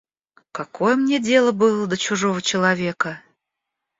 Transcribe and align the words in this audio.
Какое 0.51 0.95
мне 0.95 1.19
дело 1.19 1.51
было 1.51 1.85
до 1.85 1.95
чужого 1.95 2.41
человека? 2.41 3.21